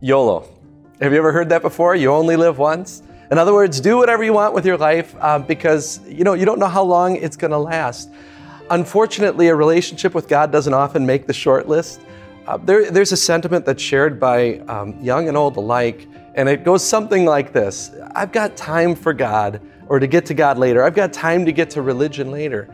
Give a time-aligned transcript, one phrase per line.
[0.00, 0.48] YOLO.
[1.00, 1.96] Have you ever heard that before?
[1.96, 3.02] You only live once?
[3.32, 6.44] In other words, do whatever you want with your life uh, because you know you
[6.44, 8.08] don't know how long it's going to last.
[8.70, 12.00] Unfortunately, a relationship with God doesn't often make the short list.
[12.46, 16.06] Uh, there, there's a sentiment that's shared by um, young and old alike,
[16.36, 20.34] and it goes something like this I've got time for God, or to get to
[20.34, 20.84] God later.
[20.84, 22.72] I've got time to get to religion later.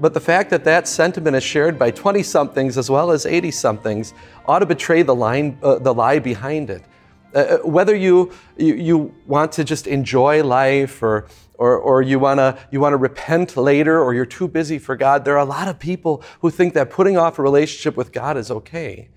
[0.00, 3.50] But the fact that that sentiment is shared by 20 somethings as well as 80
[3.50, 4.14] somethings
[4.46, 6.82] ought to betray the, line, uh, the lie behind it.
[7.34, 12.18] Uh, uh whether you, you, you, want to just enjoy life or, or, or you
[12.18, 15.44] want to you wanna repent later or you're too busy for God, there are a
[15.44, 19.10] lot of people who think that putting off a relationship with God is okay.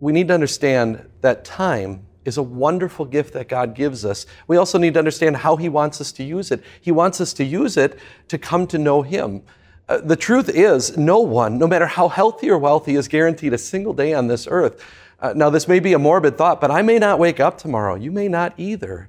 [0.00, 4.26] We need to understand that time is a wonderful gift that God gives us.
[4.46, 6.62] We also need to understand how He wants us to use it.
[6.80, 9.42] He wants us to use it to come to know Him.
[9.88, 13.58] Uh, the truth is, no one, no matter how healthy or wealthy, is guaranteed a
[13.58, 14.82] single day on this earth.
[15.20, 17.94] Uh, now, this may be a morbid thought, but I may not wake up tomorrow.
[17.94, 19.08] You may not either.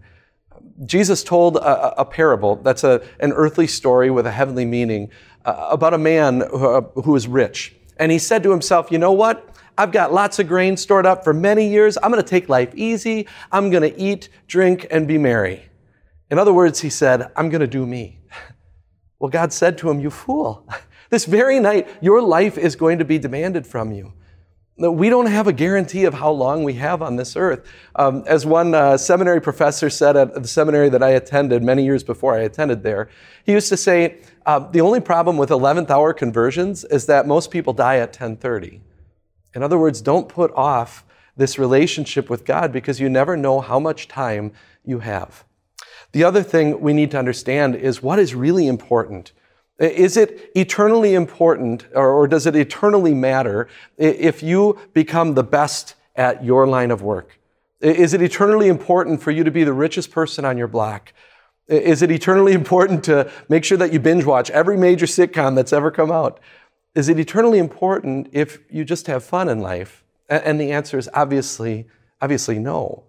[0.86, 5.10] Jesus told a, a parable that's a, an earthly story with a heavenly meaning
[5.46, 7.76] uh, about a man who, uh, who is rich.
[7.98, 9.55] And he said to himself, You know what?
[9.78, 11.98] I've got lots of grain stored up for many years.
[12.02, 13.28] I'm going to take life easy.
[13.52, 15.70] I'm going to eat, drink, and be merry.
[16.30, 18.20] In other words, he said, I'm going to do me.
[19.18, 20.68] Well, God said to him, You fool.
[21.10, 24.12] This very night, your life is going to be demanded from you.
[24.78, 27.66] We don't have a guarantee of how long we have on this earth.
[27.96, 32.04] Um, as one uh, seminary professor said at the seminary that I attended many years
[32.04, 33.08] before I attended there,
[33.46, 37.52] he used to say, uh, the only problem with 11th hour conversions is that most
[37.52, 38.82] people die at 1030.
[39.56, 41.06] In other words, don't put off
[41.38, 44.52] this relationship with God because you never know how much time
[44.84, 45.46] you have.
[46.12, 49.32] The other thing we need to understand is what is really important.
[49.80, 53.68] Is it eternally important or, does it eternally matter
[53.98, 57.40] if you become the best at your line of work?
[57.82, 61.12] Is it eternally important for you to be the richest person on your block?
[61.68, 65.74] Is it eternally important to make sure that you binge watch every major sitcom that's
[65.74, 66.40] ever come out?
[66.96, 70.04] Is it eternally important if you just have fun in life?
[70.30, 71.88] And the answer is obviously,
[72.22, 73.04] obviously no.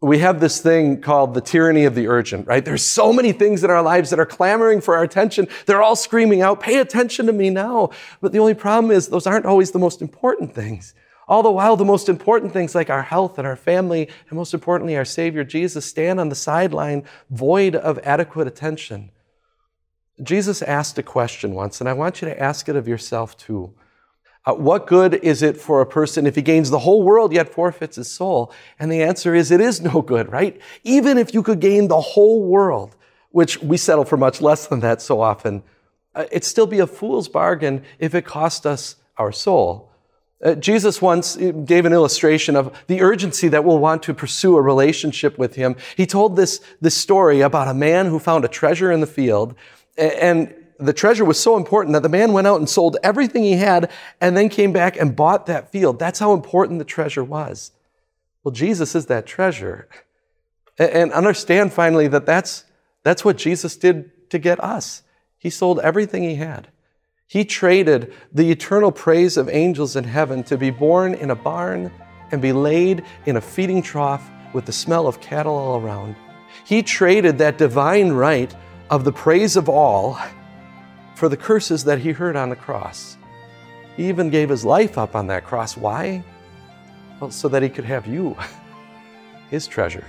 [0.00, 2.62] We have this thing called the tyranny of the urgent, right?
[2.62, 5.48] There's so many things in our lives that are clamoring for our attention.
[5.64, 7.90] They're all screaming out, pay attention to me now.
[8.20, 10.92] But the only problem is those aren't always the most important things.
[11.26, 14.52] All the while, the most important things like our health and our family, and most
[14.52, 19.10] importantly, our Savior Jesus, stand on the sideline void of adequate attention.
[20.22, 23.74] Jesus asked a question once, and I want you to ask it of yourself too.
[24.46, 27.48] Uh, what good is it for a person if he gains the whole world yet
[27.48, 28.52] forfeits his soul?
[28.78, 30.60] And the answer is it is no good, right?
[30.84, 32.94] Even if you could gain the whole world,
[33.30, 35.62] which we settle for much less than that so often,
[36.14, 39.90] uh, it'd still be a fool's bargain if it cost us our soul.
[40.44, 44.56] Uh, Jesus once uh, gave an illustration of the urgency that we'll want to pursue
[44.56, 45.74] a relationship with him.
[45.96, 49.54] He told this, this story about a man who found a treasure in the field
[49.96, 53.52] and the treasure was so important that the man went out and sold everything he
[53.52, 53.90] had
[54.20, 55.98] and then came back and bought that field.
[55.98, 57.72] That's how important the treasure was.
[58.42, 59.88] Well, Jesus is that treasure.
[60.78, 62.64] And understand finally that that's,
[63.02, 65.02] that's what Jesus did to get us.
[65.38, 66.68] He sold everything he had.
[67.26, 71.90] He traded the eternal praise of angels in heaven to be born in a barn
[72.30, 76.16] and be laid in a feeding trough with the smell of cattle all around.
[76.64, 78.54] He traded that divine right
[78.90, 80.18] of the praise of all
[81.14, 83.16] for the curses that he heard on the cross.
[83.96, 85.76] He even gave his life up on that cross.
[85.76, 86.24] Why?
[87.20, 88.36] Well, so that he could have you,
[89.50, 90.04] his treasure.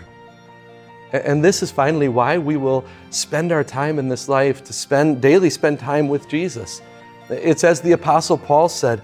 [1.12, 5.22] And this is finally why we will spend our time in this life to spend
[5.22, 6.82] daily spend time with Jesus.
[7.30, 9.02] It's as the apostle Paul said,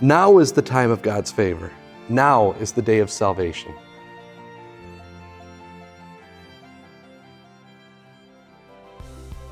[0.00, 1.72] now is the time of God's favor.
[2.08, 3.74] Now is the day of salvation.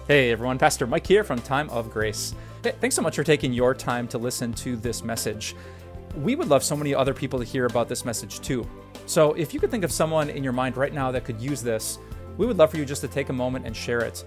[0.08, 2.32] Hey everyone, Pastor Mike here from Time of Grace.
[2.62, 5.56] Hey, thanks so much for taking your time to listen to this message.
[6.22, 8.64] We would love so many other people to hear about this message too.
[9.06, 11.60] So if you could think of someone in your mind right now that could use
[11.60, 11.98] this,
[12.38, 14.24] we would love for you just to take a moment and share it.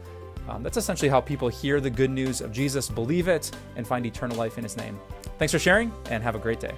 [0.49, 4.05] Um, that's essentially how people hear the good news of Jesus, believe it, and find
[4.05, 4.99] eternal life in his name.
[5.37, 6.73] Thanks for sharing, and have a great day.